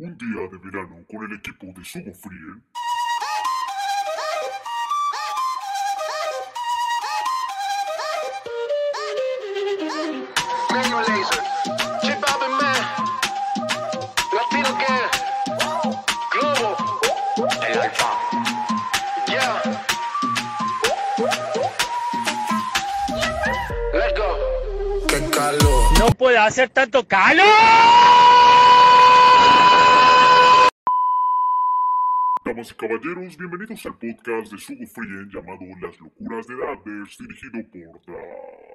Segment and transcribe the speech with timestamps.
[0.00, 2.62] Un día de verano con el equipo de Sugo Frien.
[10.72, 11.42] Medio Laser,
[12.00, 12.76] Chip Alvin Man,
[14.32, 15.10] Latino Gang,
[16.30, 16.76] Globo,
[17.66, 18.10] El Alfa,
[19.26, 19.60] Yeah.
[23.94, 24.28] Let's go.
[25.98, 28.37] No puede hacer tanto calor.
[32.74, 38.67] Caballeros, bienvenidos al podcast de Sugo Frien llamado Las locuras de Dadders, dirigido por Dadders.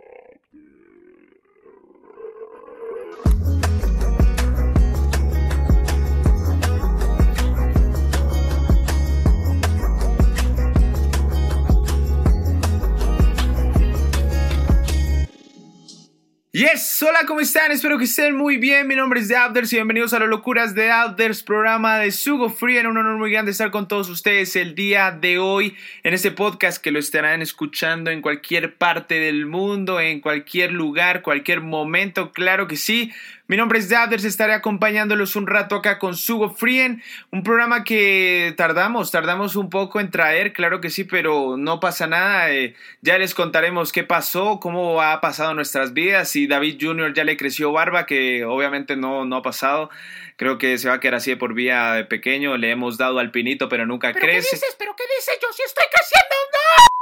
[16.55, 17.71] Yes, hola, ¿cómo están?
[17.71, 18.85] Espero que estén muy bien.
[18.85, 22.51] Mi nombre es The Outders y bienvenidos a las locuras de Outders, programa de Sugo
[22.51, 22.77] Free.
[22.77, 26.77] Un honor muy grande estar con todos ustedes el día de hoy en este podcast
[26.79, 32.31] que lo estarán escuchando en cualquier parte del mundo, en cualquier lugar, cualquier momento.
[32.31, 33.11] Claro que sí.
[33.53, 38.51] Mi nombre es Dabders, estaré acompañándolos un rato acá con Sugo Frien, un programa que
[38.57, 43.19] tardamos, tardamos un poco en traer, claro que sí, pero no pasa nada, eh, ya
[43.19, 47.13] les contaremos qué pasó, cómo ha pasado nuestras vidas, si David Jr.
[47.13, 49.91] ya le creció barba, que obviamente no, no ha pasado,
[50.35, 53.19] creo que se va a quedar así de por vía de pequeño, le hemos dado
[53.19, 54.55] al pinito, pero nunca ¿Pero qué crece.
[54.55, 54.75] dices?
[54.79, 55.37] ¿Pero qué dices?
[55.39, 56.35] Yo sí estoy creciendo.
[56.53, 56.92] ¡No!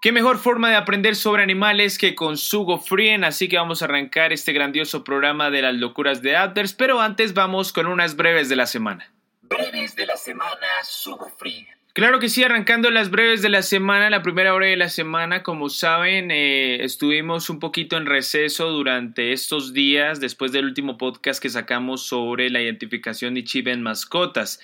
[0.00, 3.24] ¿Qué mejor forma de aprender sobre animales que con Sugo Frien?
[3.24, 7.34] Así que vamos a arrancar este grandioso programa de las locuras de Outers, pero antes
[7.34, 9.10] vamos con unas breves de la semana.
[9.42, 11.66] Breves de la semana, Sugo Free.
[11.94, 15.42] Claro que sí, arrancando las breves de la semana, la primera breve de la semana,
[15.42, 21.42] como saben, eh, estuvimos un poquito en receso durante estos días después del último podcast
[21.42, 24.60] que sacamos sobre la identificación de chip en mascotas.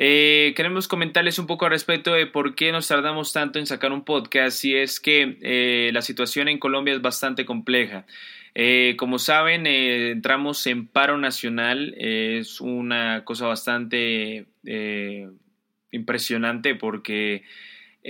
[0.00, 3.90] Eh, queremos comentarles un poco al respecto de por qué nos tardamos tanto en sacar
[3.90, 8.06] un podcast y es que eh, la situación en Colombia es bastante compleja.
[8.54, 14.46] Eh, como saben, eh, entramos en paro nacional, es una cosa bastante
[15.90, 17.42] impresionante porque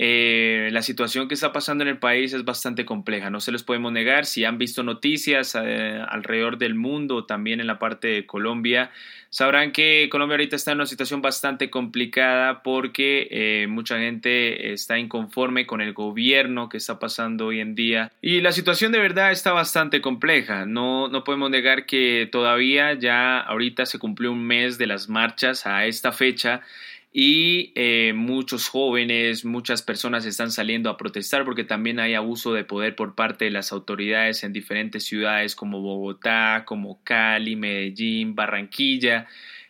[0.01, 3.63] eh, la situación que está pasando en el país es bastante compleja, no se los
[3.63, 4.25] podemos negar.
[4.25, 8.91] Si han visto noticias eh, alrededor del mundo, también en la parte de Colombia,
[9.29, 14.97] sabrán que Colombia ahorita está en una situación bastante complicada porque eh, mucha gente está
[14.97, 19.33] inconforme con el gobierno que está pasando hoy en día y la situación de verdad
[19.33, 20.65] está bastante compleja.
[20.65, 25.65] No, no podemos negar que todavía ya ahorita se cumplió un mes de las marchas
[25.65, 26.61] a esta fecha
[27.11, 32.63] y eh, muchos jóvenes, muchas personas están saliendo a protestar porque también hay abuso de
[32.63, 39.27] poder por parte de las autoridades en diferentes ciudades como Bogotá, como Cali, Medellín, Barranquilla.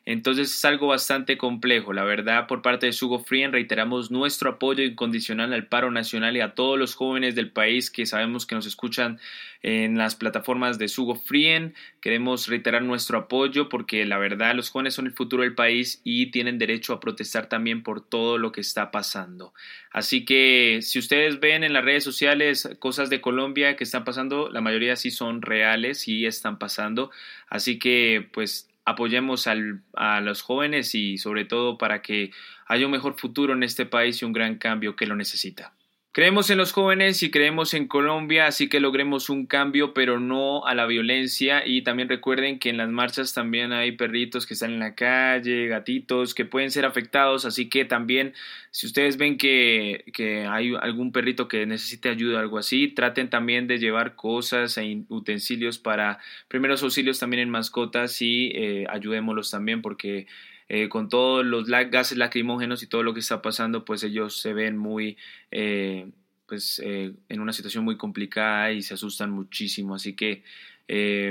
[0.10, 1.94] Entonces es algo bastante complejo.
[1.94, 6.42] La verdad, por parte de Sugo Frien reiteramos nuestro apoyo incondicional al paro nacional y
[6.42, 9.20] a todos los jóvenes del país que sabemos que nos escuchan
[9.62, 11.76] en las plataformas de Sugo Frien.
[12.02, 16.32] Queremos reiterar nuestro apoyo porque la verdad los jóvenes son el futuro del país y
[16.32, 19.54] tienen derecho a protestar también por todo lo que está pasando.
[19.92, 24.50] Así que si ustedes ven en las redes sociales cosas de Colombia que están pasando,
[24.50, 27.12] la mayoría sí son reales y están pasando.
[27.48, 32.32] Así que pues apoyemos a los jóvenes y sobre todo para que
[32.68, 35.74] haya un mejor futuro en este país y un gran cambio que lo necesita.
[36.12, 40.66] Creemos en los jóvenes y creemos en Colombia, así que logremos un cambio, pero no
[40.66, 41.62] a la violencia.
[41.64, 45.68] Y también recuerden que en las marchas también hay perritos que están en la calle,
[45.68, 48.34] gatitos que pueden ser afectados, así que también
[48.72, 53.30] si ustedes ven que, que hay algún perrito que necesite ayuda o algo así, traten
[53.30, 59.52] también de llevar cosas e utensilios para primeros auxilios también en mascotas y eh, ayudémoslos
[59.52, 60.26] también porque
[60.70, 64.54] eh, con todos los gases lacrimógenos y todo lo que está pasando, pues ellos se
[64.54, 65.18] ven muy,
[65.50, 66.12] eh,
[66.48, 69.96] pues eh, en una situación muy complicada y se asustan muchísimo.
[69.96, 70.44] Así que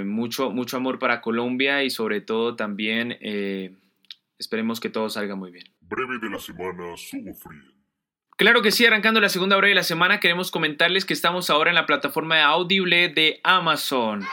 [0.04, 3.16] mucho, mucho amor para Colombia y sobre todo también
[4.38, 5.66] esperemos que todo salga muy bien.
[5.80, 7.78] Breve de la semana, Sugo Frien.
[8.36, 11.70] Claro que sí, arrancando la segunda breve de la semana, queremos comentarles que estamos ahora
[11.70, 14.24] en la plataforma de Audible de Amazon.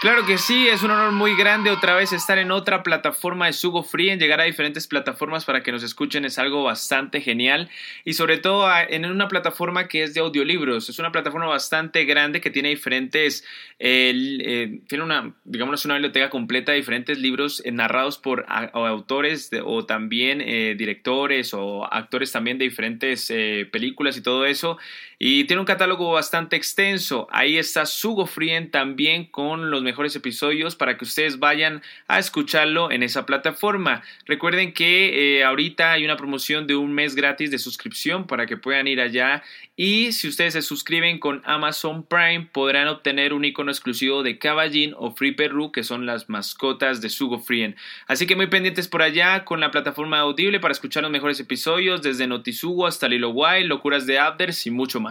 [0.00, 3.52] Claro que sí, es un honor muy grande otra vez estar en otra plataforma de
[3.52, 7.68] Sugo Free, en llegar a diferentes plataformas para que nos escuchen es algo bastante genial.
[8.02, 12.40] Y sobre todo en una plataforma que es de audiolibros, es una plataforma bastante grande
[12.40, 13.44] que tiene diferentes,
[13.78, 18.70] eh, eh, tiene una, digamos, una biblioteca completa de diferentes libros eh, narrados por a,
[18.72, 23.30] o autores o también eh, directores o actores también de diferentes
[23.70, 24.78] películas y todo eso
[25.22, 30.76] y tiene un catálogo bastante extenso, ahí está Sugo Free también con los mejores episodios
[30.76, 34.02] para que ustedes vayan a escucharlo en esa plataforma.
[34.24, 38.56] Recuerden que eh, ahorita hay una promoción de un mes gratis de suscripción para que
[38.56, 39.42] puedan ir allá
[39.76, 44.94] y si ustedes se suscriben con Amazon Prime podrán obtener un icono exclusivo de Caballín
[44.96, 47.76] o Free Perru que son las mascotas de Sugo Frien.
[48.06, 52.00] Así que muy pendientes por allá con la plataforma audible para escuchar los mejores episodios
[52.00, 55.09] desde Notisugo hasta Lilo Wild, locuras de Abders y mucho más.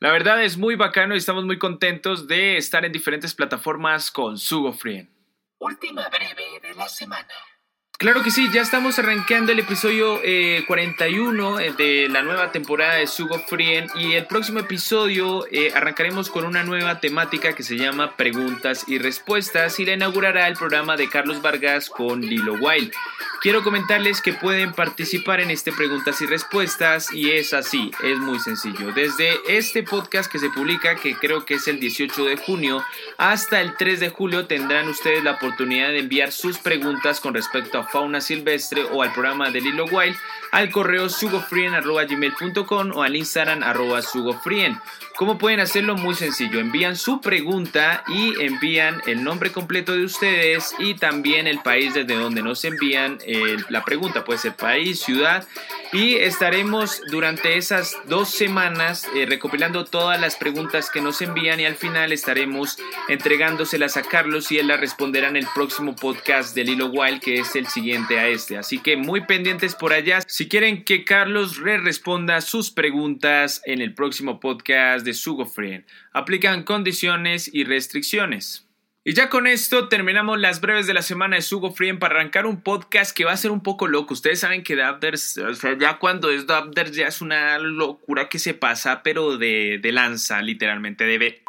[0.00, 4.38] La verdad es muy bacano y estamos muy contentos de estar en diferentes plataformas con
[4.38, 5.10] Sugo Frien.
[5.58, 7.26] Última breve de la semana.
[7.98, 12.94] Claro que sí, ya estamos arrancando el episodio eh, 41 eh, de la nueva temporada
[12.94, 17.76] de Sugo Frien y el próximo episodio eh, arrancaremos con una nueva temática que se
[17.76, 22.92] llama Preguntas y Respuestas y la inaugurará el programa de Carlos Vargas con Lilo Wild.
[23.40, 28.40] Quiero comentarles que pueden participar en este Preguntas y Respuestas y es así, es muy
[28.40, 28.92] sencillo.
[28.92, 32.84] Desde este podcast que se publica, que creo que es el 18 de junio,
[33.16, 37.78] hasta el 3 de julio tendrán ustedes la oportunidad de enviar sus preguntas con respecto
[37.78, 40.16] a fauna silvestre o al programa de Lilo Wild
[40.50, 44.80] al correo sugofrien.gmail.com o al Instagram arroba sugofrien.
[45.16, 45.96] ¿Cómo pueden hacerlo?
[45.96, 46.60] Muy sencillo.
[46.60, 52.14] Envían su pregunta y envían el nombre completo de ustedes y también el país desde
[52.14, 54.24] donde nos envían eh, la pregunta.
[54.24, 55.44] Puede ser país, ciudad.
[55.92, 61.64] Y estaremos durante esas dos semanas eh, recopilando todas las preguntas que nos envían y
[61.64, 66.64] al final estaremos entregándoselas a Carlos y él las responderá en el próximo podcast de
[66.64, 67.66] Lilo Wild que es el
[68.18, 68.56] a este.
[68.58, 70.20] Así que muy pendientes por allá.
[70.26, 75.86] Si quieren que Carlos re responda sus preguntas en el próximo podcast de Sugo Frien,
[76.12, 78.66] aplican condiciones y restricciones.
[79.04, 82.46] Y ya con esto terminamos las breves de la semana de Sugo Frien para arrancar
[82.46, 84.12] un podcast que va a ser un poco loco.
[84.12, 88.38] Ustedes saben que Dabders, o sea, ya cuando es Dabders ya es una locura que
[88.38, 91.47] se pasa, pero de, de lanza, literalmente, de ver.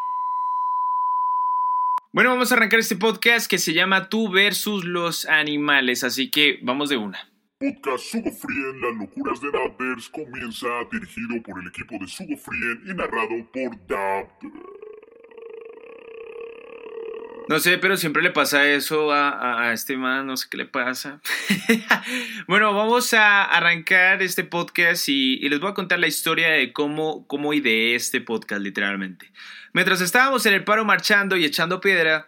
[2.12, 6.58] Bueno, vamos a arrancar este podcast que se llama Tú versus los animales, así que
[6.64, 7.30] vamos de una.
[7.60, 12.82] Podcast Sugo Frien, las locuras de Dabders comienza dirigido por el equipo de Sugo Frien
[12.88, 14.80] y narrado por Dabders.
[17.48, 20.66] No sé, pero siempre le pasa eso a, a este man, no sé qué le
[20.66, 21.22] pasa.
[22.48, 26.74] bueno, vamos a arrancar este podcast y, y, les voy a contar la historia de
[26.74, 29.32] cómo, cómo ideé este podcast, literalmente.
[29.74, 32.28] Mientras estábamos en el paro marchando y echando piedra,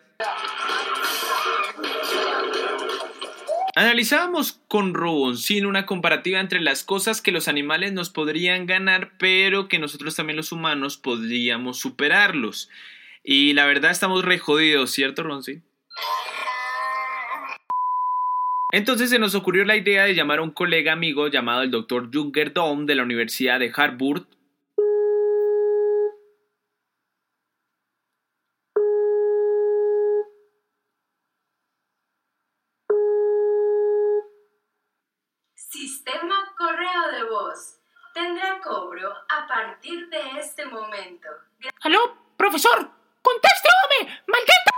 [3.73, 9.69] Analizábamos con Roboncín una comparativa entre las cosas que los animales nos podrían ganar, pero
[9.69, 12.69] que nosotros también los humanos podríamos superarlos.
[13.23, 15.61] Y la verdad estamos re jodidos, ¿cierto, Ronzi?
[18.73, 22.09] Entonces se nos ocurrió la idea de llamar a un colega amigo llamado el Dr.
[22.13, 24.23] Junker Dom de la Universidad de Harvard.
[39.81, 41.27] Partir de este momento.
[41.81, 42.91] ¿Aló, profesor?
[43.21, 44.13] ¡Conteste, hombre!
[44.27, 44.71] ¡Maldito!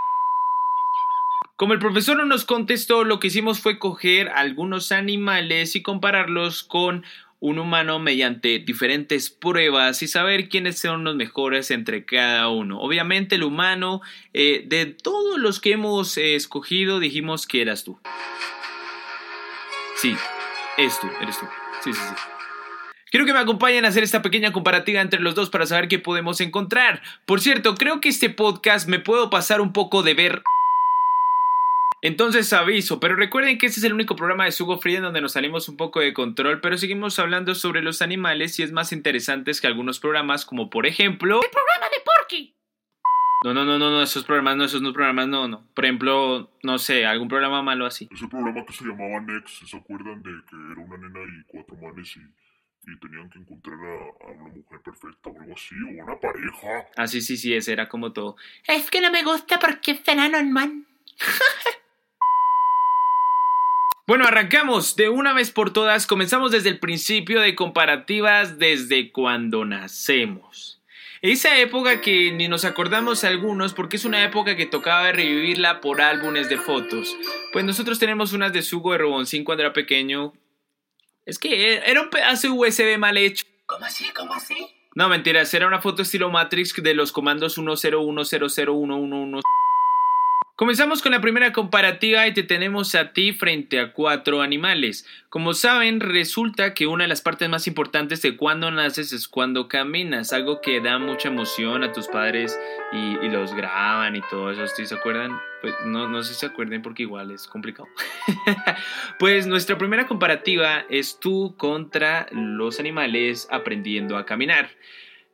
[1.57, 6.63] Como el profesor no nos contestó, lo que hicimos fue coger algunos animales y compararlos
[6.63, 7.05] con
[7.39, 12.79] un humano mediante diferentes pruebas y saber quiénes son los mejores entre cada uno.
[12.79, 14.01] Obviamente el humano,
[14.33, 17.99] eh, de todos los que hemos eh, escogido, dijimos que eras tú.
[19.97, 20.15] Sí,
[20.77, 21.45] es tú, eres tú.
[21.83, 22.42] Sí, sí, sí.
[23.13, 25.99] Quiero que me acompañen a hacer esta pequeña comparativa entre los dos para saber qué
[25.99, 27.03] podemos encontrar.
[27.27, 30.41] Por cierto, creo que este podcast me puedo pasar un poco de ver...
[32.01, 35.21] Entonces aviso, pero recuerden que este es el único programa de Sugo Free en donde
[35.21, 38.91] nos salimos un poco de control, pero seguimos hablando sobre los animales y es más
[38.91, 41.39] interesantes que algunos programas como por ejemplo...
[41.43, 42.55] ¡El programa de Porky!
[43.45, 45.63] No, no, no, no, no, esos programas no, esos no programas no, no.
[45.75, 48.09] Por ejemplo, no sé, algún programa malo así.
[48.11, 51.75] Ese programa que se llamaba Next, ¿se acuerdan de que era una nena y cuatro
[51.75, 52.21] manes y
[52.85, 56.87] y tenían que encontrar a, a, una mujer perfecta o algo así, o una pareja.
[56.95, 58.35] Ah, sí, sí, sí, ese era como todo.
[58.67, 60.85] Es que no me gusta porque es enano, man.
[64.05, 66.07] Bueno, arrancamos de una vez por todas.
[66.07, 70.81] Comenzamos desde el principio de comparativas desde cuando nacemos.
[71.21, 76.01] Esa época que ni nos acordamos algunos porque es una época que tocaba revivirla por
[76.01, 77.15] álbumes de fotos.
[77.53, 80.33] Pues nosotros tenemos unas de Sugo de Roboncín cuando era pequeño,
[81.25, 83.45] es que era un pedazo USB mal hecho.
[83.65, 84.05] ¿Cómo así?
[84.15, 84.55] ¿Cómo así?
[84.95, 89.41] No, mentiras, era una foto estilo Matrix de los comandos 10100111.
[90.63, 95.05] Comenzamos con la primera comparativa y te tenemos a ti frente a cuatro animales.
[95.27, 99.67] Como saben, resulta que una de las partes más importantes de cuando naces es cuando
[99.67, 102.57] caminas, algo que da mucha emoción a tus padres
[102.93, 105.37] y, los graban y todo eso, ¿sí se acuerdan?
[105.61, 107.89] Pues no, no sé si se acuerden porque igual es complicado.
[109.19, 114.69] pues nuestra primera comparativa es tú contra los animales aprendiendo a caminar.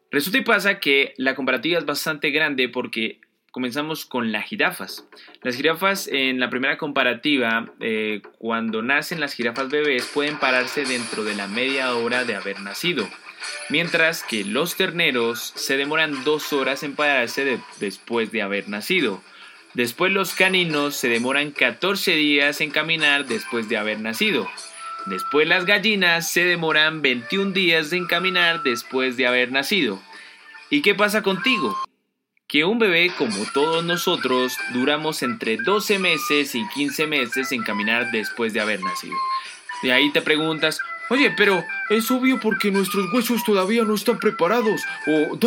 [0.10, 5.08] Resulta y pasa que la comparativa es bastante grande porque comenzamos con las jirafas.
[5.41, 11.24] Las jirafas en la primera comparativa, eh, cuando nacen las jirafas bebés pueden pararse dentro
[11.24, 13.08] de la media hora de haber nacido,
[13.70, 19.22] mientras que los terneros se demoran dos horas en pararse después de haber nacido.
[19.74, 24.50] Después los caninos se demoran 14 días en caminar después de haber nacido.
[25.06, 30.01] Después las gallinas se demoran 21 días en caminar después de haber nacido.
[30.70, 31.77] ¿Y qué pasa contigo?
[32.50, 38.10] Que un bebé como todos nosotros duramos entre 12 meses y 15 meses en caminar
[38.12, 39.15] después de haber nacido.
[39.84, 40.79] De ahí te preguntas,
[41.12, 44.82] oye, pero es obvio porque nuestros huesos todavía no están preparados.
[45.06, 45.38] O,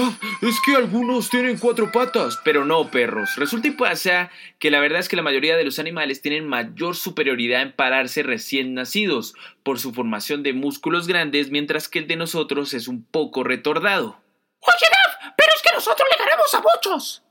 [0.43, 2.39] es que algunos tienen cuatro patas.
[2.45, 3.31] Pero no, perros.
[3.37, 4.31] Resulta y pasa
[4.61, 8.23] que la verdad es que la mayoría de los animales tienen mayor superioridad en pararse
[8.23, 13.05] recién nacidos por su formación de músculos grandes, mientras que el de nosotros es un
[13.05, 14.21] poco retordado.
[14.61, 14.87] Oye,
[15.83, 17.23] nosotros le ganamos a muchos.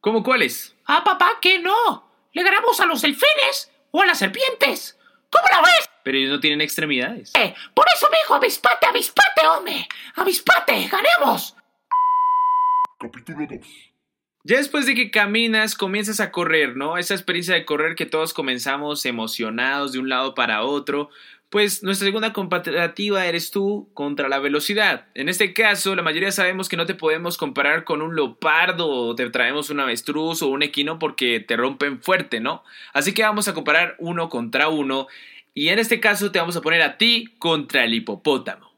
[0.00, 0.76] ¿Cómo cuáles?
[0.86, 2.08] Ah, papá, que no.
[2.32, 4.96] Le ganamos a los delfines o a las serpientes.
[5.28, 5.90] ¿Cómo la ves?
[6.04, 7.32] Pero ellos no tienen extremidades.
[7.34, 9.88] Eh, por eso me dijo avispate, avispate, hombre.
[10.14, 11.56] Avispate, ganemos.
[13.00, 13.60] Capítulo 2.
[14.44, 16.98] Ya después de que caminas, comienzas a correr, ¿no?
[16.98, 21.10] Esa experiencia de correr que todos comenzamos emocionados de un lado para otro,
[21.50, 25.06] pues nuestra segunda comparativa eres tú contra la velocidad.
[25.14, 29.14] En este caso, la mayoría sabemos que no te podemos comparar con un leopardo o
[29.14, 32.64] te traemos un avestruz o un equino porque te rompen fuerte, ¿no?
[32.92, 35.06] Así que vamos a comparar uno contra uno
[35.54, 38.75] y en este caso te vamos a poner a ti contra el hipopótamo.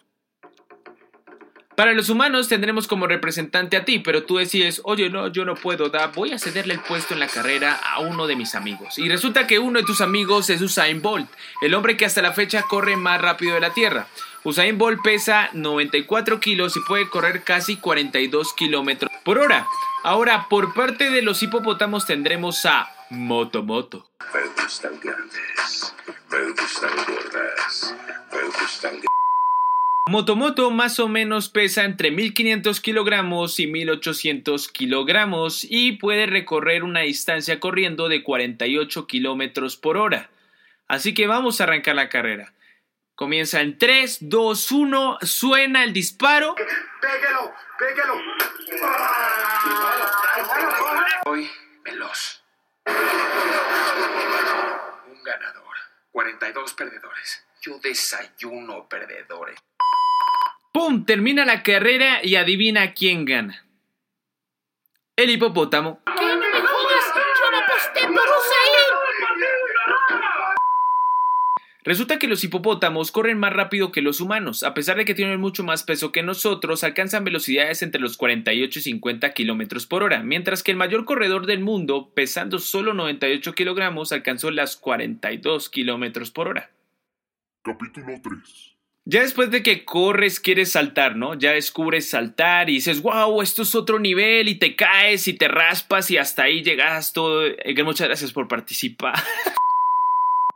[1.79, 5.55] Para los humanos tendremos como representante a ti, pero tú decides, oye, no, yo no
[5.55, 8.99] puedo, da, voy a cederle el puesto en la carrera a uno de mis amigos.
[8.99, 11.31] Y resulta que uno de tus amigos es Usain Bolt,
[11.61, 14.09] el hombre que hasta la fecha corre más rápido de la Tierra.
[14.43, 19.65] Usain Bolt pesa 94 kilos y puede correr casi 42 kilómetros por hora.
[20.03, 24.05] Ahora, por parte de los hipopótamos tendremos a Motomoto.
[24.35, 25.95] Me gustan grandes,
[26.29, 27.95] me gustan gordas,
[28.33, 29.01] me gustan
[30.09, 37.01] Motomoto más o menos pesa entre 1500 kilogramos y 1800 kilogramos y puede recorrer una
[37.01, 40.31] distancia corriendo de 48 kilómetros por hora.
[40.87, 42.55] Así que vamos a arrancar la carrera.
[43.17, 46.55] Comienza en 3, 2, 1, suena el disparo.
[46.55, 48.15] Pégalo, pégalo.
[51.27, 51.51] Hoy,
[51.85, 52.43] veloz.
[55.07, 55.77] Un ganador,
[56.13, 57.45] 42 perdedores.
[57.61, 59.68] Yo desayuno perdedores.
[60.73, 61.05] ¡Pum!
[61.05, 63.65] Termina la carrera y adivina quién gana.
[65.17, 66.01] El hipopótamo.
[66.05, 67.05] ¡Que no me jodas!
[67.15, 68.99] ¡Yo no aposté por Usain!
[71.89, 74.63] Resulta que los hipopótamos corren más rápido que los humanos.
[74.63, 78.79] A pesar de que tienen mucho más peso que nosotros, alcanzan velocidades entre los 48
[78.79, 83.55] y 50 kilómetros por hora, mientras que el mayor corredor del mundo, pesando solo 98
[83.55, 86.71] kilogramos, alcanzó las 42 kilómetros por hora.
[87.63, 88.78] Capítulo 3.
[89.11, 91.33] Ya después de que corres, quieres saltar, ¿no?
[91.33, 95.49] Ya descubres saltar y dices, wow, esto es otro nivel y te caes y te
[95.49, 97.47] raspas y hasta ahí llegas todo.
[97.47, 99.15] Eh, Muchas gracias por participar.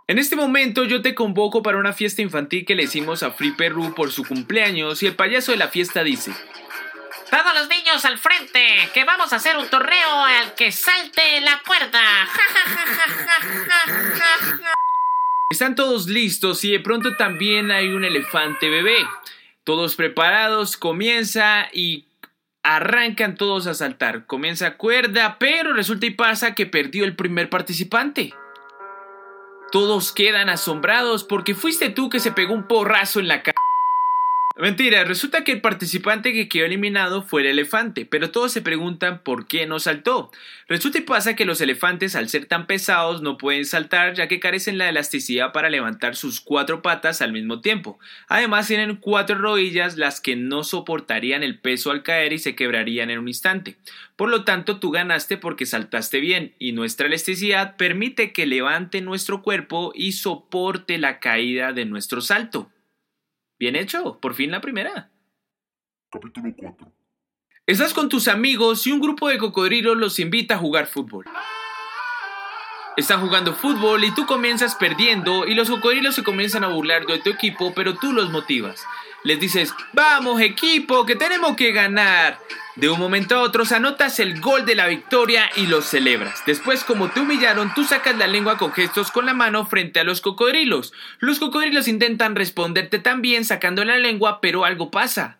[0.09, 3.53] En este momento yo te convoco para una fiesta infantil que le hicimos a Free
[3.53, 6.33] Perú por su cumpleaños y el payaso de la fiesta dice,
[7.31, 11.63] Todos los niños al frente, que vamos a hacer un torneo al que salte la
[11.65, 12.29] cuerda.
[15.53, 18.97] Están todos listos y de pronto también hay un elefante bebé.
[19.65, 22.07] Todos preparados, comienza y
[22.63, 24.25] arrancan todos a saltar.
[24.25, 28.33] Comienza cuerda, pero resulta y pasa que perdió el primer participante.
[29.71, 33.62] Todos quedan asombrados porque fuiste tú que se pegó un porrazo en la cara.
[34.59, 39.23] Mentira, resulta que el participante que quedó eliminado fue el elefante, pero todos se preguntan
[39.23, 40.31] por qué no saltó.
[40.69, 44.41] Resulta y pasa que los elefantes al ser tan pesados no pueden saltar ya que
[44.41, 47.99] carecen la elasticidad para levantar sus cuatro patas al mismo tiempo.
[48.29, 53.09] Además tienen cuatro rodillas las que no soportarían el peso al caer y se quebrarían
[53.09, 53.77] en un instante.
[54.17, 59.41] Por lo tanto tú ganaste porque saltaste bien y nuestra elasticidad permite que levante nuestro
[59.41, 62.71] cuerpo y soporte la caída de nuestro salto.
[63.63, 65.09] Bien hecho, por fin la primera.
[66.11, 66.93] Capítulo 4.
[67.65, 71.27] Estás con tus amigos y un grupo de cocodrilos los invita a jugar fútbol.
[72.97, 77.21] Están jugando fútbol y tú comienzas perdiendo y los cocodrilos se comienzan a burlar de
[77.21, 78.85] tu equipo, pero tú los motivas.
[79.23, 82.41] Les dices, vamos equipo, que tenemos que ganar.
[82.75, 86.43] De un momento a otro anotas el gol de la victoria y lo celebras.
[86.47, 90.05] Después, como te humillaron, tú sacas la lengua con gestos con la mano frente a
[90.05, 90.95] los cocodrilos.
[91.19, 95.39] Los cocodrilos intentan responderte también sacando la lengua, pero algo pasa.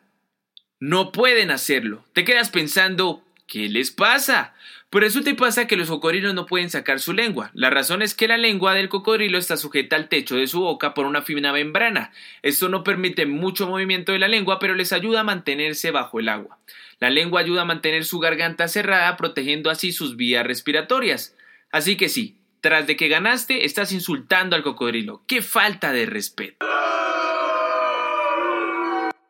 [0.79, 2.05] No pueden hacerlo.
[2.13, 4.55] Te quedas pensando, ¿qué les pasa?
[4.93, 7.51] Por eso te pasa que los cocodrilos no pueden sacar su lengua.
[7.55, 10.93] La razón es que la lengua del cocodrilo está sujeta al techo de su boca
[10.93, 12.13] por una fina membrana.
[12.43, 16.29] Esto no permite mucho movimiento de la lengua, pero les ayuda a mantenerse bajo el
[16.29, 16.59] agua.
[17.01, 21.35] La lengua ayuda a mantener su garganta cerrada, protegiendo así sus vías respiratorias.
[21.71, 25.25] Así que sí, tras de que ganaste, estás insultando al cocodrilo.
[25.27, 26.67] ¡Qué falta de respeto!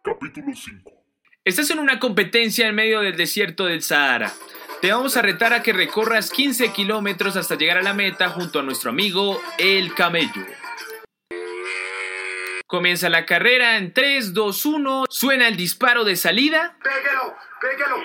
[0.03, 0.93] Capítulo 5.
[1.45, 4.33] Estás en una competencia en medio del desierto del Sahara.
[4.83, 8.59] Te vamos a retar a que recorras 15 kilómetros hasta llegar a la meta junto
[8.59, 10.45] a nuestro amigo el camello.
[12.67, 15.05] Comienza la carrera en 3, 2, 1.
[15.09, 16.77] Suena el disparo de salida.
[16.83, 17.97] Péguelo, péguelo.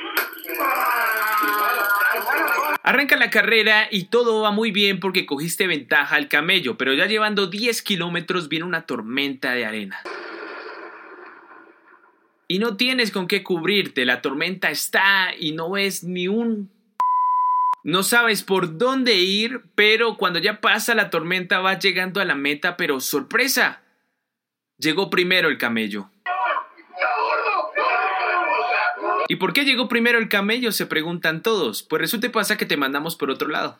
[2.83, 7.07] Arranca la carrera y todo va muy bien porque cogiste ventaja al camello, pero ya
[7.07, 9.99] llevando 10 kilómetros viene una tormenta de arena.
[12.47, 16.71] Y no tienes con qué cubrirte, la tormenta está y no ves ni un...
[17.83, 22.35] No sabes por dónde ir, pero cuando ya pasa la tormenta vas llegando a la
[22.35, 23.81] meta, pero sorpresa.
[24.77, 26.09] Llegó primero el camello.
[29.29, 30.71] ¿Y por qué llegó primero el camello?
[30.71, 31.83] Se preguntan todos.
[31.83, 33.79] Pues resulta y pasa que te mandamos por otro lado.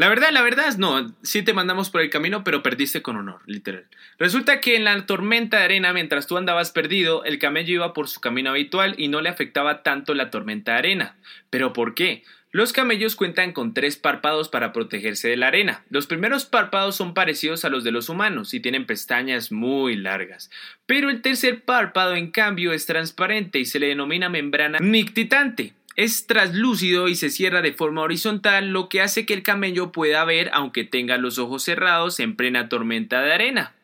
[0.00, 3.42] La verdad, la verdad, no, sí te mandamos por el camino, pero perdiste con honor,
[3.44, 3.84] literal.
[4.18, 8.08] Resulta que en la tormenta de arena, mientras tú andabas perdido, el camello iba por
[8.08, 11.16] su camino habitual y no le afectaba tanto la tormenta de arena.
[11.50, 12.22] ¿Pero por qué?
[12.50, 15.84] Los camellos cuentan con tres párpados para protegerse de la arena.
[15.90, 20.50] Los primeros párpados son parecidos a los de los humanos y tienen pestañas muy largas.
[20.86, 25.74] Pero el tercer párpado, en cambio, es transparente y se le denomina membrana nictitante.
[26.00, 30.24] Es traslúcido y se cierra de forma horizontal, lo que hace que el camello pueda
[30.24, 33.74] ver aunque tenga los ojos cerrados en plena tormenta de arena.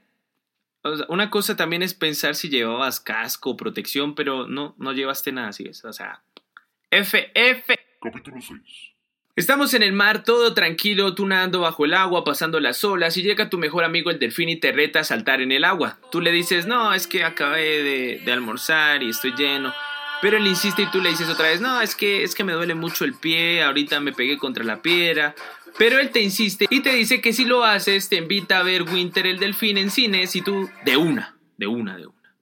[1.11, 5.49] una cosa también es pensar si llevabas casco o protección, pero no, no llevaste nada
[5.49, 5.69] así.
[5.69, 6.23] O sea,
[6.91, 7.79] F, F.
[8.01, 8.61] Capítulo 6.
[9.37, 13.25] Estamos en el mar, todo tranquilo, tú nadando bajo el agua, pasando las olas, y
[13.25, 15.99] llega tu mejor amigo el delfín y te reta a saltar en el agua.
[16.11, 19.75] Tú le dices, no, es que acabé de, de almorzar y estoy lleno.
[20.27, 22.53] Pero él insiste y tú le dices otra vez, no, es que, es que me
[22.53, 25.37] duele mucho el pie, ahorita me pegué contra la piedra.
[25.79, 28.83] Pero él te insiste y te dice que si lo haces te invita a ver
[28.83, 32.37] Winter el Delfín en cines y tú de una, de una, de una.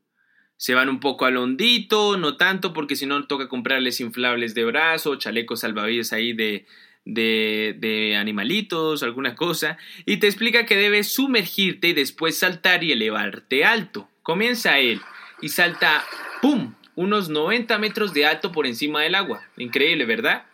[0.57, 4.65] Se van un poco al hondito, no tanto porque si no toca comprarles inflables de
[4.65, 6.65] brazo, chalecos salvavidas ahí de,
[7.05, 12.93] de, de animalitos, alguna cosa, y te explica que debes sumergirte y después saltar y
[12.93, 14.09] elevarte alto.
[14.23, 15.03] Comienza él
[15.43, 16.03] y salta,
[16.41, 19.43] ¡pum!, unos 90 metros de alto por encima del agua.
[19.57, 20.45] Increíble, ¿verdad?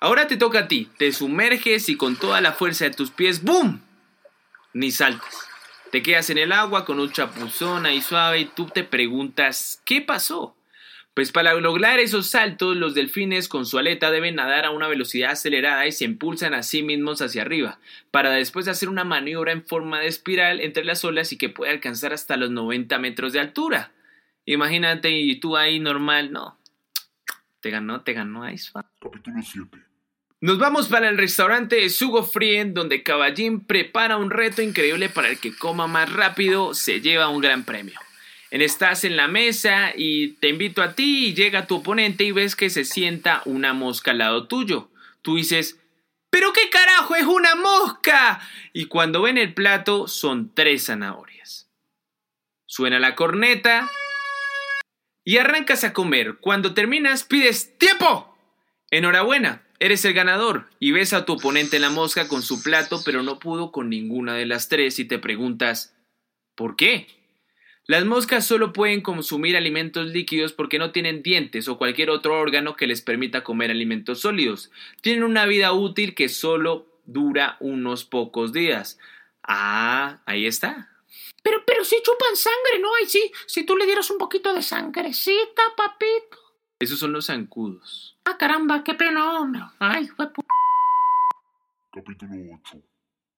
[0.00, 0.88] Ahora te toca a ti.
[0.98, 3.82] Te sumerges y con toda la fuerza de tus pies, ¡boom!
[4.72, 5.46] Ni saltas.
[5.92, 10.00] Te quedas en el agua con un chapuzón ahí suave y tú te preguntas, ¿qué
[10.00, 10.56] pasó?
[11.14, 15.32] Pues para lograr esos saltos, los delfines con su aleta deben nadar a una velocidad
[15.32, 17.78] acelerada y se impulsan a sí mismos hacia arriba,
[18.10, 21.70] para después hacer una maniobra en forma de espiral entre las olas y que puede
[21.70, 23.92] alcanzar hasta los 90 metros de altura.
[24.44, 26.58] Imagínate y tú ahí normal, no.
[27.60, 29.78] Te ganó, te ganó Ice Capítulo 7.
[30.40, 35.38] Nos vamos para el restaurante Sugo Frien, donde Caballín prepara un reto increíble para el
[35.38, 37.94] que coma más rápido se lleva un gran premio.
[38.50, 42.56] Estás en la mesa y te invito a ti y llega tu oponente y ves
[42.56, 44.90] que se sienta una mosca al lado tuyo.
[45.22, 45.78] Tú dices,
[46.28, 48.40] ¿pero qué carajo es una mosca?
[48.72, 51.70] Y cuando ven el plato son tres zanahorias.
[52.66, 53.88] Suena la corneta
[55.24, 56.36] y arrancas a comer.
[56.40, 58.36] Cuando terminas pides ¡Tiempo!
[58.90, 63.00] Enhorabuena, eres el ganador y ves a tu oponente en la mosca con su plato
[63.04, 65.96] pero no pudo con ninguna de las tres y te preguntas
[66.54, 67.06] ¿por qué?
[67.86, 72.76] Las moscas solo pueden consumir alimentos líquidos porque no tienen dientes o cualquier otro órgano
[72.76, 74.70] que les permita comer alimentos sólidos.
[75.00, 79.00] Tienen una vida útil que solo dura unos pocos días.
[79.42, 80.90] Ah, ahí está.
[81.42, 82.88] Pero, pero si chupan sangre, ¿no?
[83.00, 86.38] Ay, sí, si tú le dieras un poquito de sangrecita, papito.
[86.78, 88.16] Esos son los zancudos.
[88.24, 89.62] Ah, caramba, qué pena, hombre.
[89.80, 90.44] Ay, fue pu...
[91.92, 92.78] Capítulo 8.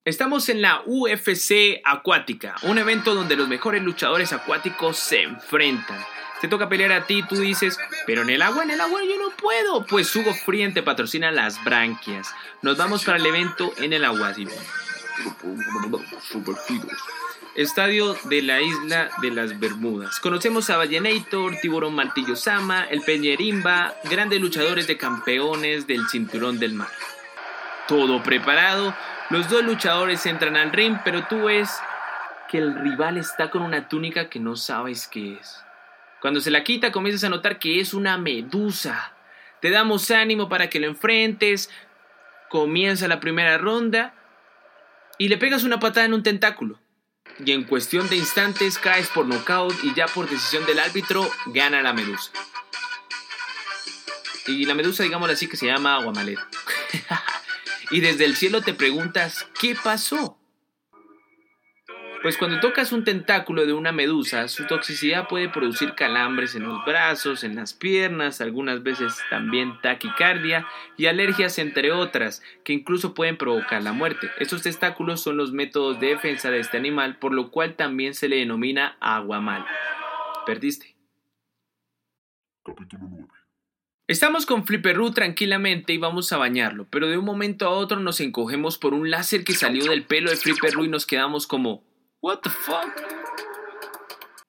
[0.04, 6.04] Estamos en la UFC Acuática, un evento donde los mejores luchadores acuáticos se enfrentan.
[6.42, 9.16] Te toca pelear a ti, tú dices, pero en el agua, en el agua yo
[9.18, 9.86] no puedo.
[9.86, 12.34] Pues Hugo Frien te patrocina las branquias.
[12.60, 14.34] Nos vamos para el evento en el agua.
[17.54, 20.18] Estadio de la isla de las Bermudas.
[20.18, 26.74] Conocemos a Ballenator, Tiburón Martillo Sama, el Peñerimba, grandes luchadores de campeones del cinturón del
[26.74, 26.88] mar.
[27.86, 28.92] Todo preparado,
[29.30, 31.70] los dos luchadores entran al ring, pero tú ves
[32.50, 35.62] que el rival está con una túnica que no sabes qué es.
[36.20, 39.12] Cuando se la quita comienzas a notar que es una medusa.
[39.60, 41.70] Te damos ánimo para que lo enfrentes.
[42.48, 44.12] Comienza la primera ronda
[45.18, 46.80] y le pegas una patada en un tentáculo.
[47.44, 51.82] Y en cuestión de instantes caes por nocaut y ya por decisión del árbitro gana
[51.82, 52.30] la medusa.
[54.46, 56.48] Y la medusa, digamos así, que se llama Aguamalera.
[57.90, 60.38] y desde el cielo te preguntas, ¿qué pasó?
[62.24, 66.82] Pues cuando tocas un tentáculo de una medusa, su toxicidad puede producir calambres en los
[66.86, 73.36] brazos, en las piernas, algunas veces también taquicardia y alergias entre otras, que incluso pueden
[73.36, 74.30] provocar la muerte.
[74.38, 78.30] Estos tentáculos son los métodos de defensa de este animal, por lo cual también se
[78.30, 79.66] le denomina aguamal.
[80.46, 80.96] Perdiste.
[82.64, 83.28] Capítulo 9.
[84.08, 88.18] Estamos con Flipperoo tranquilamente y vamos a bañarlo, pero de un momento a otro nos
[88.20, 91.82] encogemos por un láser que salió del pelo de Flipperoo y nos quedamos como
[92.24, 92.88] What the fuck?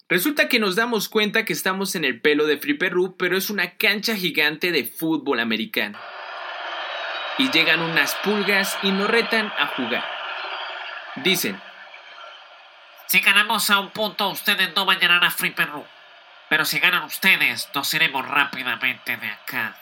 [0.08, 3.76] Resulta que nos damos cuenta que estamos en el pelo de Flipperoo, pero es una
[3.76, 6.00] cancha gigante de fútbol americano.
[7.38, 10.06] Y llegan unas pulgas y nos retan a jugar.
[11.18, 11.62] Dicen,
[13.08, 15.84] Si ganamos a un punto, ustedes no bañarán a Free Perú.
[16.48, 19.76] Pero si ganan ustedes, nos iremos rápidamente de acá.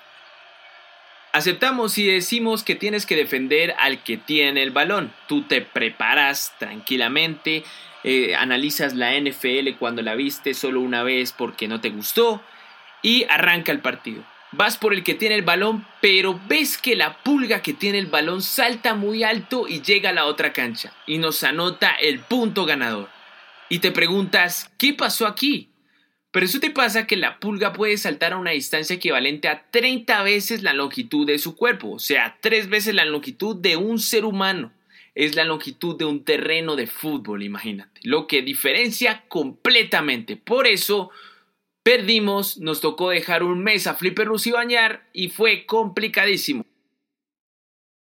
[1.35, 5.11] Aceptamos y decimos que tienes que defender al que tiene el balón.
[5.27, 7.63] Tú te preparas tranquilamente,
[8.03, 12.43] eh, analizas la NFL cuando la viste solo una vez porque no te gustó
[13.01, 14.23] y arranca el partido.
[14.51, 18.05] Vas por el que tiene el balón, pero ves que la pulga que tiene el
[18.05, 22.67] balón salta muy alto y llega a la otra cancha y nos anota el punto
[22.67, 23.09] ganador.
[23.69, 25.72] Y te preguntas, ¿qué pasó aquí?
[26.33, 30.23] Pero eso te pasa que la pulga puede saltar a una distancia equivalente a 30
[30.23, 34.25] veces la longitud de su cuerpo, o sea, tres veces la longitud de un ser
[34.25, 34.73] humano.
[35.13, 38.01] Es la longitud de un terreno de fútbol, imagínate.
[38.03, 40.35] Lo que diferencia completamente.
[40.35, 41.11] Por eso
[41.83, 46.65] perdimos, nos tocó dejar un mes a Flipper y bañar y fue complicadísimo.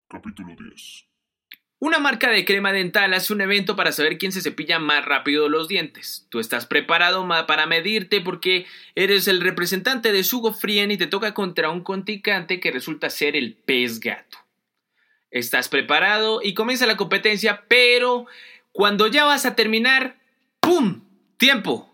[0.08, 1.11] Capítulo 10.
[1.84, 5.48] Una marca de crema dental hace un evento para saber quién se cepilla más rápido
[5.48, 6.28] los dientes.
[6.28, 11.34] Tú estás preparado para medirte porque eres el representante de Sugo Frien y te toca
[11.34, 14.38] contra un contrincante que resulta ser el pez gato.
[15.32, 18.26] Estás preparado y comienza la competencia, pero
[18.70, 20.20] cuando ya vas a terminar,
[20.60, 21.02] ¡pum!
[21.36, 21.92] ¡Tiempo!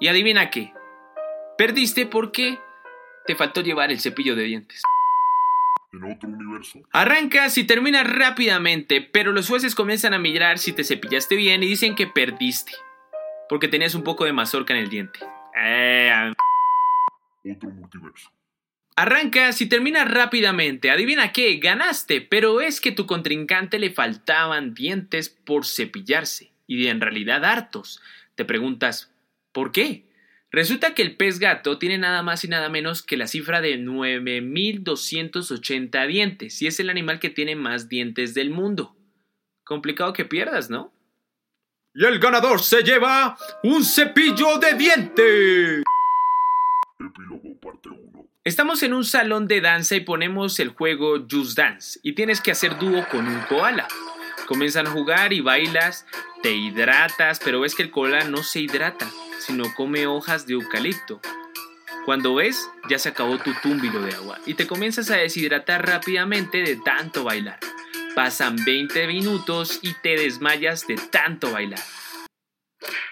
[0.00, 0.72] Y adivina qué.
[1.58, 2.58] Perdiste porque
[3.26, 4.80] te faltó llevar el cepillo de dientes.
[5.94, 6.80] En otro universo.
[6.92, 11.68] Arrancas y terminas rápidamente, pero los jueces comienzan a mirar si te cepillaste bien y
[11.68, 12.72] dicen que perdiste.
[13.48, 15.20] Porque tenías un poco de mazorca en el diente.
[15.56, 16.32] Eh,
[17.48, 18.32] Otro multiverso.
[18.96, 20.90] Arrancas y terminas rápidamente.
[20.90, 27.00] Adivina qué, ganaste, pero es que tu contrincante le faltaban dientes por cepillarse, y en
[27.00, 28.00] realidad hartos.
[28.34, 29.12] Te preguntas,
[29.52, 30.04] ¿por qué?
[30.54, 33.76] Resulta que el pez gato tiene nada más y nada menos que la cifra de
[33.76, 38.94] 9.280 dientes, y es el animal que tiene más dientes del mundo.
[39.64, 40.94] Complicado que pierdas, ¿no?
[41.92, 45.82] Y el ganador se lleva un cepillo de dientes.
[47.00, 48.28] Epílogo parte 1.
[48.44, 52.52] Estamos en un salón de danza y ponemos el juego Just Dance y tienes que
[52.52, 53.88] hacer dúo con un koala.
[54.46, 56.06] Comienzan a jugar y bailas,
[56.44, 59.10] te hidratas, pero ves que el koala no se hidrata,
[59.46, 61.20] sino come hojas de eucalipto.
[62.04, 66.62] Cuando ves, ya se acabó tu túmbilo de agua y te comienzas a deshidratar rápidamente
[66.62, 67.58] de tanto bailar.
[68.14, 71.80] Pasan 20 minutos y te desmayas de tanto bailar.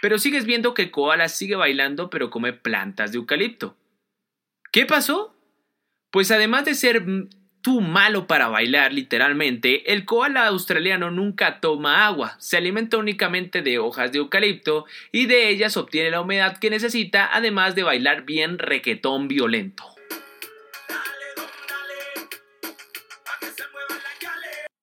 [0.01, 3.77] Pero sigues viendo que koala sigue bailando pero come plantas de eucalipto.
[4.71, 5.35] ¿Qué pasó?
[6.11, 7.05] Pues además de ser
[7.63, 13.79] tú malo para bailar literalmente, el koala australiano nunca toma agua, se alimenta únicamente de
[13.79, 18.59] hojas de eucalipto y de ellas obtiene la humedad que necesita además de bailar bien
[18.59, 19.85] requetón violento.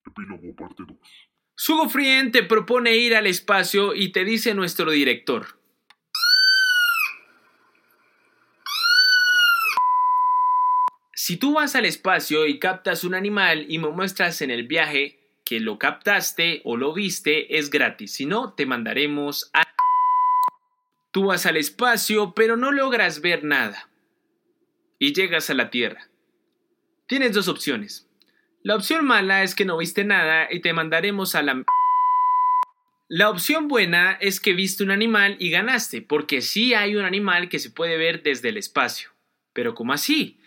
[0.07, 0.97] Epílogo parte 2.
[1.55, 5.58] Sugo Frien te propone ir al espacio y te dice nuestro director.
[11.29, 15.19] Si tú vas al espacio y captas un animal y me muestras en el viaje
[15.45, 19.61] que lo captaste o lo viste es gratis, si no, te mandaremos a...
[21.11, 23.91] Tú vas al espacio, pero no logras ver nada.
[24.97, 26.09] Y llegas a la Tierra.
[27.05, 28.09] Tienes dos opciones.
[28.63, 31.63] La opción mala es que no viste nada y te mandaremos a la...
[33.07, 37.49] La opción buena es que viste un animal y ganaste, porque sí hay un animal
[37.49, 39.11] que se puede ver desde el espacio.
[39.53, 40.38] Pero ¿cómo así?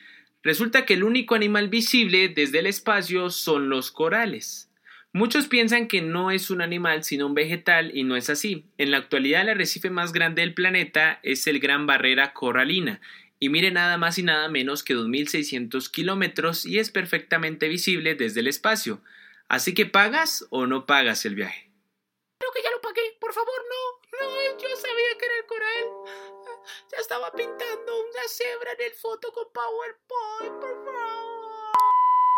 [0.42, 4.68] Resulta que el único animal visible desde el espacio son los corales.
[5.12, 8.64] Muchos piensan que no es un animal sino un vegetal y no es así.
[8.78, 13.00] En la actualidad el arrecife más grande del planeta es el Gran Barrera Coralina
[13.38, 18.40] y mire nada más y nada menos que 2.600 kilómetros y es perfectamente visible desde
[18.40, 19.02] el espacio.
[19.48, 21.70] Así que pagas o no pagas el viaje.
[22.38, 23.02] Creo que ya lo pagué.
[23.20, 24.02] Por favor, no.
[24.18, 26.41] No, yo sabía que era el coral.
[26.90, 31.72] Ya estaba pintando una cebra en el foto con PowerPoint, por favor.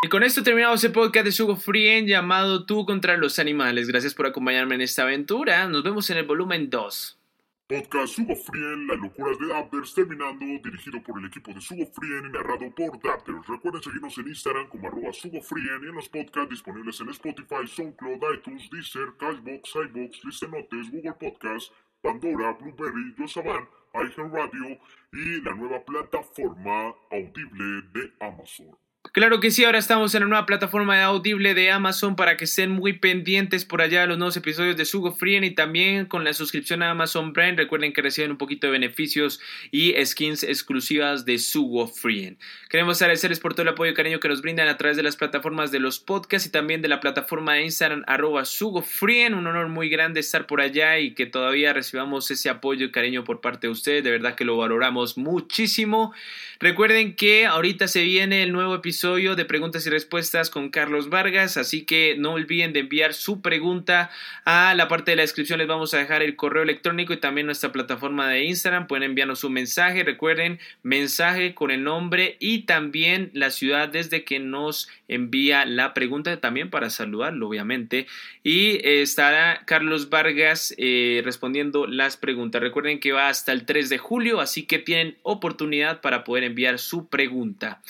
[0.04, 3.88] Y con esto terminamos el podcast de Sugo Frien llamado Tú contra los animales.
[3.88, 5.66] Gracias por acompañarme en esta aventura.
[5.68, 7.18] Nos vemos en el volumen 2.
[7.66, 12.26] Podcast Sugo Frien, las locuras de Dapters, terminando, dirigido por el equipo de Sugo Frien
[12.26, 13.46] y narrado por Dapters.
[13.48, 17.66] Recuerden seguirnos en Instagram como arroba Sugo Frien y en los podcasts disponibles en Spotify,
[17.66, 24.78] SoundCloud, iTunes, Deezer, Cashbox, iBox, Listenotes, Google Podcasts, Pandora, Blueberry, Yosaban, iHeartRadio
[25.12, 28.83] y la nueva plataforma audible de Amazon.
[29.12, 32.46] Claro que sí, ahora estamos en la nueva plataforma de audible de Amazon para que
[32.46, 36.24] estén muy pendientes por allá de los nuevos episodios de Sugo Frien y también con
[36.24, 37.54] la suscripción a Amazon Prime.
[37.54, 39.40] Recuerden que reciben un poquito de beneficios
[39.70, 42.38] y skins exclusivas de Sugo Frien.
[42.68, 45.16] Queremos agradecerles por todo el apoyo y cariño que nos brindan a través de las
[45.16, 49.34] plataformas de los podcasts y también de la plataforma de Instagram arroba Sugo Frien.
[49.34, 53.22] Un honor muy grande estar por allá y que todavía recibamos ese apoyo y cariño
[53.22, 54.02] por parte de ustedes.
[54.02, 56.12] De verdad que lo valoramos muchísimo.
[56.58, 61.56] Recuerden que ahorita se viene el nuevo episodio de preguntas y respuestas con Carlos Vargas,
[61.56, 64.10] así que no olviden de enviar su pregunta
[64.44, 65.58] a la parte de la descripción.
[65.58, 68.86] Les vamos a dejar el correo electrónico y también nuestra plataforma de Instagram.
[68.86, 70.04] Pueden enviarnos un mensaje.
[70.04, 76.40] Recuerden, mensaje con el nombre y también la ciudad desde que nos envía la pregunta,
[76.40, 78.06] también para saludarlo, obviamente.
[78.44, 82.62] Y eh, estará Carlos Vargas eh, respondiendo las preguntas.
[82.62, 86.78] Recuerden que va hasta el 3 de julio, así que tienen oportunidad para poder enviar
[86.78, 87.82] su pregunta.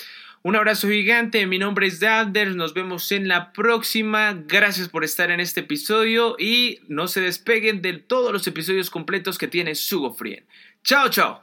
[0.46, 5.30] Un abrazo gigante, mi nombre es Dander, nos vemos en la próxima, gracias por estar
[5.30, 10.12] en este episodio y no se despeguen de todos los episodios completos que tiene Sugo
[10.12, 10.44] Frien.
[10.82, 11.40] Chao, chao.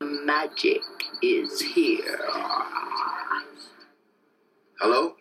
[0.00, 0.80] Magic
[1.20, 2.18] is here.
[4.80, 5.14] Hello?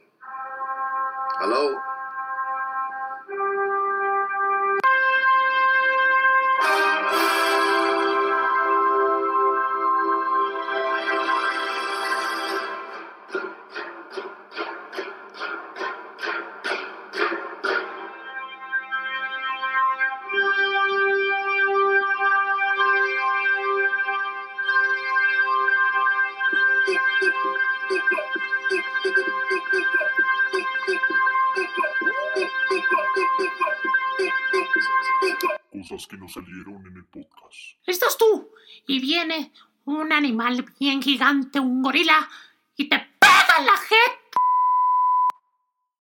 [1.41, 1.90] Hello?
[40.21, 42.29] Animal bien gigante, un gorila,
[42.77, 43.10] y te